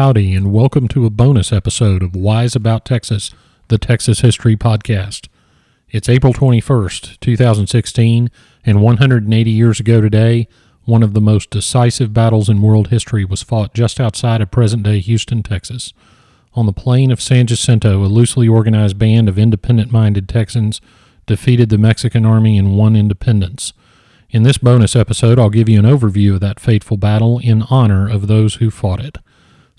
[0.00, 3.32] Howdy, and welcome to a bonus episode of Wise About Texas,
[3.68, 5.28] the Texas History Podcast.
[5.90, 8.30] It's April 21st, 2016,
[8.64, 10.48] and 180 years ago today,
[10.86, 14.84] one of the most decisive battles in world history was fought just outside of present
[14.84, 15.92] day Houston, Texas.
[16.54, 20.80] On the plain of San Jacinto, a loosely organized band of independent minded Texans
[21.26, 23.74] defeated the Mexican army and won independence.
[24.30, 28.08] In this bonus episode, I'll give you an overview of that fateful battle in honor
[28.08, 29.18] of those who fought it.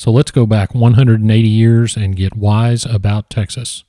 [0.00, 3.84] So let's go back 180 years and get wise about Texas.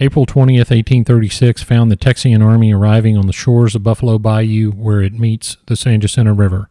[0.00, 5.00] April 20th, 1836 found the Texian army arriving on the shores of Buffalo Bayou where
[5.00, 6.68] it meets the San Jacinto River.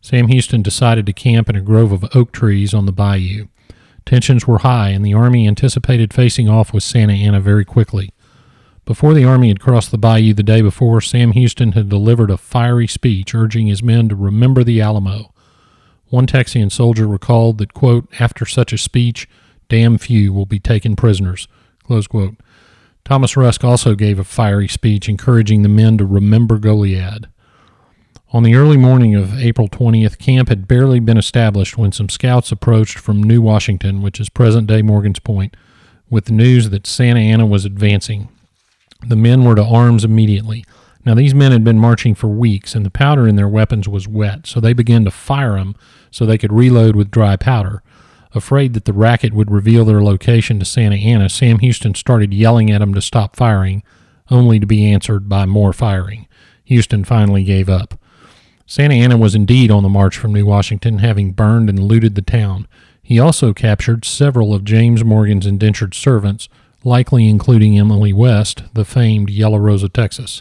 [0.00, 3.48] Sam Houston decided to camp in a grove of oak trees on the bayou.
[4.06, 8.14] Tensions were high, and the army anticipated facing off with Santa Anna very quickly.
[8.86, 12.38] Before the army had crossed the bayou the day before, Sam Houston had delivered a
[12.38, 15.31] fiery speech urging his men to remember the Alamo.
[16.12, 19.26] One Texian soldier recalled that, quote, after such a speech,
[19.70, 21.48] damn few will be taken prisoners,
[21.84, 22.34] close quote.
[23.02, 27.30] Thomas Rusk also gave a fiery speech encouraging the men to remember Goliad.
[28.30, 32.52] On the early morning of April 20th, camp had barely been established when some scouts
[32.52, 35.56] approached from New Washington, which is present day Morgan's Point,
[36.10, 38.28] with the news that Santa Anna was advancing.
[39.00, 40.66] The men were to arms immediately.
[41.04, 44.06] Now, these men had been marching for weeks, and the powder in their weapons was
[44.06, 45.74] wet, so they began to fire them
[46.10, 47.82] so they could reload with dry powder.
[48.34, 52.70] Afraid that the racket would reveal their location to Santa Anna, Sam Houston started yelling
[52.70, 53.82] at them to stop firing,
[54.30, 56.28] only to be answered by more firing.
[56.64, 57.98] Houston finally gave up.
[58.64, 62.22] Santa Anna was indeed on the march from New Washington, having burned and looted the
[62.22, 62.66] town.
[63.02, 66.48] He also captured several of James Morgan's indentured servants,
[66.84, 70.40] likely including Emily West, the famed Yellow Rose of Texas.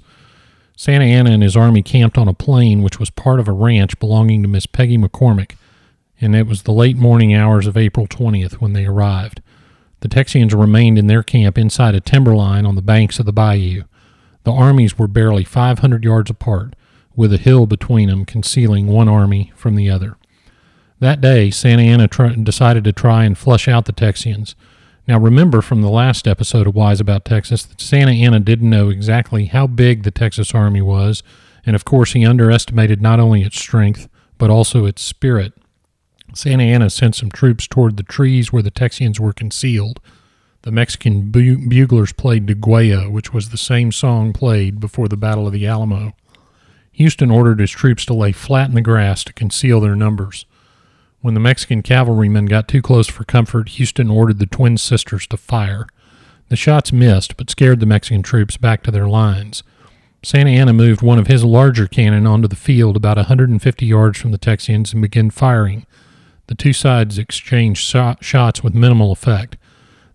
[0.81, 3.99] Santa Anna and his army camped on a plain which was part of a ranch
[3.99, 5.51] belonging to Miss Peggy McCormick,
[6.19, 9.43] and it was the late morning hours of April 20th when they arrived.
[9.99, 13.83] The Texians remained in their camp inside a timberline on the banks of the bayou.
[14.43, 16.75] The armies were barely 500 yards apart,
[17.15, 20.17] with a hill between them concealing one army from the other.
[20.99, 24.55] That day, Santa Anna tr- decided to try and flush out the Texians.
[25.07, 28.89] Now, remember from the last episode of Wise About Texas that Santa Anna didn't know
[28.89, 31.23] exactly how big the Texas Army was,
[31.65, 34.07] and of course, he underestimated not only its strength,
[34.37, 35.53] but also its spirit.
[36.33, 39.99] Santa Anna sent some troops toward the trees where the Texians were concealed.
[40.61, 45.47] The Mexican bu- buglers played Degüello, which was the same song played before the Battle
[45.47, 46.13] of the Alamo.
[46.93, 50.45] Houston ordered his troops to lay flat in the grass to conceal their numbers.
[51.21, 55.37] When the Mexican cavalrymen got too close for comfort, Houston ordered the twin sisters to
[55.37, 55.85] fire.
[56.49, 59.61] The shots missed, but scared the Mexican troops back to their lines.
[60.23, 64.19] Santa Anna moved one of his larger cannon onto the field about a 150 yards
[64.19, 65.85] from the Texians and began firing.
[66.47, 67.79] The two sides exchanged
[68.21, 69.57] shots with minimal effect.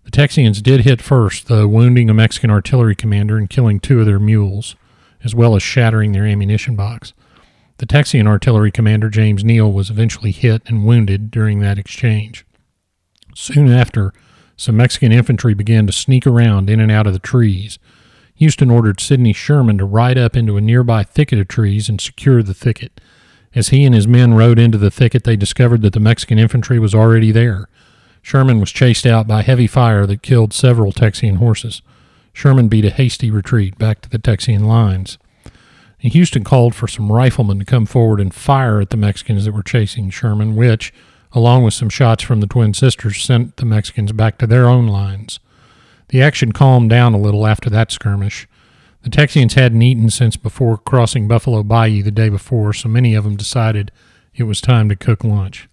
[0.03, 4.05] The Texians did hit first, though, wounding a Mexican artillery commander and killing two of
[4.05, 4.75] their mules,
[5.23, 7.13] as well as shattering their ammunition box.
[7.77, 12.45] The Texian artillery commander, James Neill, was eventually hit and wounded during that exchange.
[13.35, 14.13] Soon after,
[14.55, 17.77] some Mexican infantry began to sneak around in and out of the trees.
[18.35, 22.41] Houston ordered Sidney Sherman to ride up into a nearby thicket of trees and secure
[22.41, 22.99] the thicket.
[23.53, 26.79] As he and his men rode into the thicket, they discovered that the Mexican infantry
[26.79, 27.67] was already there.
[28.23, 31.81] Sherman was chased out by heavy fire that killed several Texian horses.
[32.33, 35.17] Sherman beat a hasty retreat back to the Texian lines.
[36.01, 39.53] And Houston called for some riflemen to come forward and fire at the Mexicans that
[39.53, 40.93] were chasing Sherman, which,
[41.31, 44.87] along with some shots from the twin sisters, sent the Mexicans back to their own
[44.87, 45.39] lines.
[46.09, 48.47] The action calmed down a little after that skirmish.
[49.01, 53.23] The Texians hadn't eaten since before crossing Buffalo Bayou the day before, so many of
[53.23, 53.91] them decided
[54.35, 55.67] it was time to cook lunch.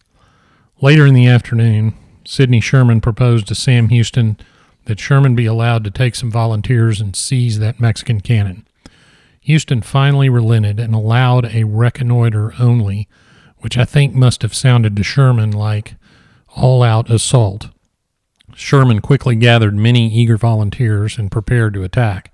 [0.80, 4.38] Later in the afternoon, Sidney Sherman proposed to Sam Houston
[4.86, 8.66] that Sherman be allowed to take some volunteers and seize that Mexican cannon.
[9.44, 13.06] Houston finally relented and allowed a reconnoiter only,
[13.58, 15.96] which I think must have sounded to Sherman like
[16.56, 17.68] all out assault.
[18.54, 22.32] Sherman quickly gathered many eager volunteers and prepared to attack.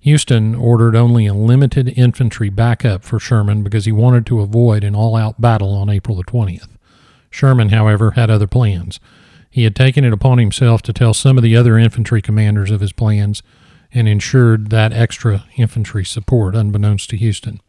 [0.00, 4.96] Houston ordered only a limited infantry backup for Sherman because he wanted to avoid an
[4.96, 6.70] all out battle on April the 20th.
[7.30, 8.98] Sherman, however, had other plans.
[9.48, 12.80] He had taken it upon himself to tell some of the other infantry commanders of
[12.80, 13.44] his plans
[13.92, 17.60] and ensured that extra infantry support, unbeknownst to Houston.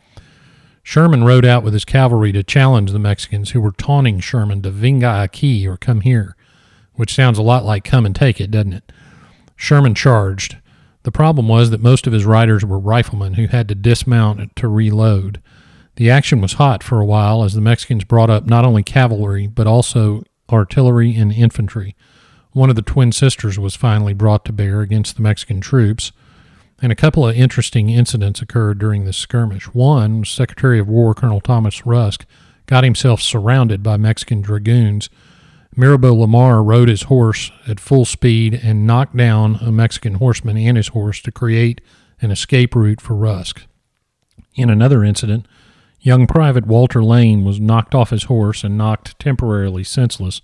[0.83, 4.71] Sherman rode out with his cavalry to challenge the Mexicans who were taunting Sherman to
[4.71, 6.35] venga aquí or come here,
[6.93, 8.91] which sounds a lot like come and take it, doesn't it?
[9.55, 10.57] Sherman charged.
[11.03, 14.67] The problem was that most of his riders were riflemen who had to dismount to
[14.67, 15.41] reload.
[15.95, 19.47] The action was hot for a while as the Mexicans brought up not only cavalry,
[19.47, 21.95] but also artillery, and infantry.
[22.59, 26.11] One of the twin sisters was finally brought to bear against the Mexican troops,
[26.81, 29.73] and a couple of interesting incidents occurred during this skirmish.
[29.73, 32.25] One, Secretary of War Colonel Thomas Rusk
[32.65, 35.09] got himself surrounded by Mexican dragoons.
[35.73, 40.75] Mirabeau Lamar rode his horse at full speed and knocked down a Mexican horseman and
[40.75, 41.79] his horse to create
[42.19, 43.61] an escape route for Rusk.
[44.55, 45.47] In another incident,
[46.01, 50.41] young Private Walter Lane was knocked off his horse and knocked temporarily senseless.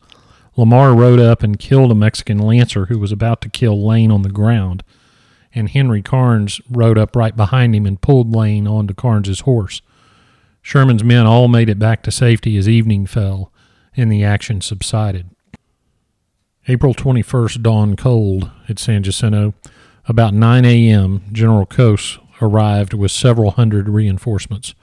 [0.58, 4.22] Lamar rode up and killed a Mexican lancer who was about to kill Lane on
[4.22, 4.84] the ground,
[5.54, 9.82] and Henry Karnes rode up right behind him and pulled Lane onto Karnes's horse.
[10.62, 13.52] Sherman's men all made it back to safety as evening fell
[13.96, 15.30] and the action subsided.
[16.68, 19.54] April 21st dawned cold at San Jacinto.
[20.08, 24.74] About 9 a.m., General Cos arrived with several hundred reinforcements.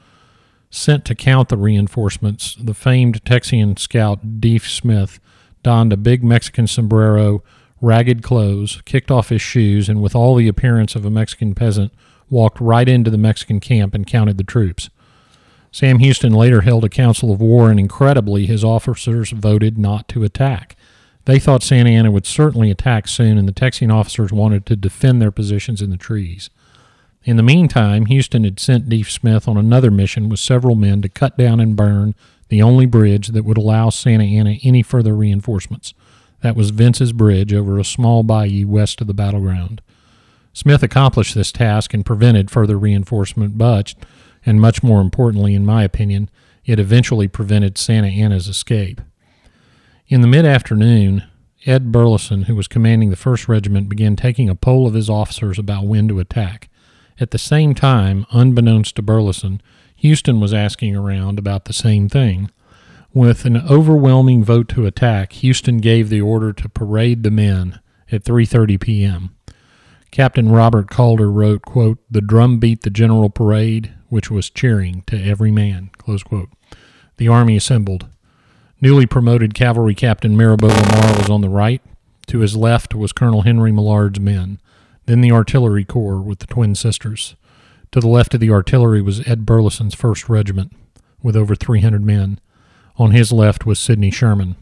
[0.70, 5.18] Sent to count the reinforcements, the famed Texian scout Deaf Smith
[5.62, 7.42] donned a big Mexican sombrero,
[7.80, 11.92] ragged clothes, kicked off his shoes, and with all the appearance of a Mexican peasant,
[12.30, 14.88] walked right into the Mexican camp and counted the troops.
[15.70, 20.22] Sam Houston later held a council of war, and incredibly, his officers voted not to
[20.22, 20.76] attack.
[21.24, 25.22] They thought Santa Anna would certainly attack soon, and the Texian officers wanted to defend
[25.22, 26.50] their positions in the trees.
[27.24, 31.08] In the meantime, Houston had sent Deaf Smith on another mission with several men to
[31.08, 32.14] cut down and burn
[32.52, 35.94] the only bridge that would allow Santa Anna any further reinforcements.
[36.42, 39.80] That was Vince's Bridge over a small bayou west of the battleground.
[40.52, 43.94] Smith accomplished this task and prevented further reinforcement, but,
[44.44, 46.28] and much more importantly, in my opinion,
[46.66, 49.00] it eventually prevented Santa Anna's escape.
[50.08, 51.22] In the mid afternoon,
[51.64, 55.58] Ed Burleson, who was commanding the 1st Regiment, began taking a poll of his officers
[55.58, 56.68] about when to attack.
[57.18, 59.62] At the same time, unbeknownst to Burleson,
[60.02, 62.50] Houston was asking around about the same thing.
[63.14, 67.78] With an overwhelming vote to attack, Houston gave the order to parade the men
[68.10, 69.36] at 3:30 p.m.
[70.10, 75.16] Captain Robert Calder wrote, quote, "The drum beat the general parade, which was cheering to
[75.16, 76.48] every man." Close quote.
[77.18, 78.08] The army assembled.
[78.80, 81.80] Newly promoted cavalry captain Mirabeau Lamar was on the right.
[82.26, 84.58] To his left was Colonel Henry Millard's men.
[85.06, 87.36] Then the artillery corps with the twin sisters.
[87.92, 90.72] To the left of the artillery was Ed Burleson's 1st Regiment,
[91.22, 92.40] with over 300 men.
[92.96, 94.56] On his left was Sidney Sherman.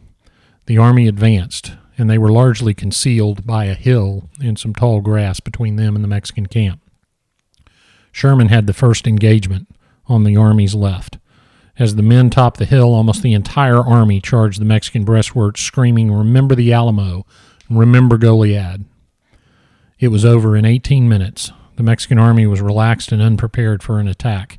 [0.66, 5.38] The army advanced, and they were largely concealed by a hill and some tall grass
[5.38, 6.80] between them and the Mexican camp.
[8.10, 9.68] Sherman had the first engagement
[10.06, 11.18] on the army's left.
[11.78, 16.10] As the men topped the hill, almost the entire army charged the Mexican breastworks, screaming,
[16.10, 17.24] Remember the Alamo!
[17.70, 18.86] Remember Goliad!
[20.00, 21.52] It was over in 18 minutes.
[21.80, 24.58] The Mexican army was relaxed and unprepared for an attack.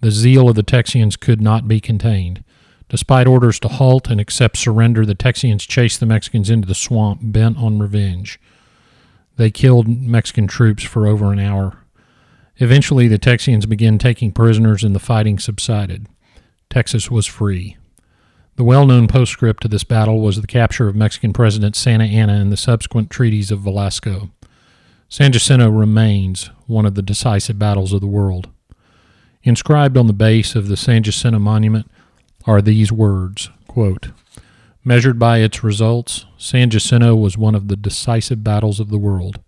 [0.00, 2.42] The zeal of the Texians could not be contained.
[2.88, 7.20] Despite orders to halt and accept surrender, the Texians chased the Mexicans into the swamp,
[7.22, 8.40] bent on revenge.
[9.36, 11.84] They killed Mexican troops for over an hour.
[12.56, 16.08] Eventually, the Texians began taking prisoners and the fighting subsided.
[16.68, 17.76] Texas was free.
[18.56, 22.32] The well known postscript to this battle was the capture of Mexican President Santa Anna
[22.32, 24.30] and the subsequent treaties of Velasco.
[25.10, 28.50] San Jacinto remains one of the decisive battles of the world.
[29.42, 31.90] Inscribed on the base of the San Jacinto Monument
[32.44, 34.08] are these words quote,
[34.84, 39.40] Measured by its results, San Jacinto was one of the decisive battles of the world.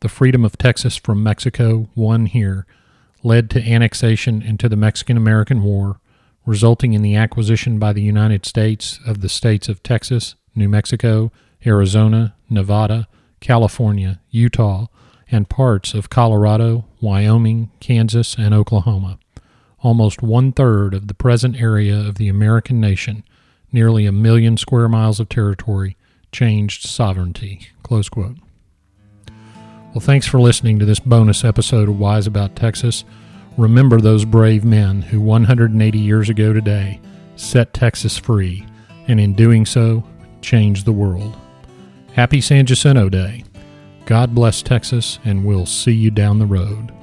[0.00, 2.66] The freedom of Texas from Mexico, won here,
[3.22, 6.00] led to annexation into the Mexican American War,
[6.44, 11.30] resulting in the acquisition by the United States of the states of Texas, New Mexico,
[11.64, 13.06] Arizona, Nevada,
[13.40, 14.86] California, Utah,
[15.34, 19.18] and parts of Colorado, Wyoming, Kansas, and Oklahoma.
[19.80, 23.24] Almost one third of the present area of the American nation,
[23.72, 25.96] nearly a million square miles of territory,
[26.30, 27.68] changed sovereignty.
[27.82, 28.36] Close quote.
[29.92, 33.04] Well, thanks for listening to this bonus episode of Wise About Texas.
[33.56, 37.00] Remember those brave men who 180 years ago today
[37.34, 38.64] set Texas free,
[39.08, 40.04] and in doing so,
[40.42, 41.36] changed the world.
[42.12, 43.42] Happy San Jacinto Day.
[44.06, 46.93] God bless Texas, and we'll see you down the road.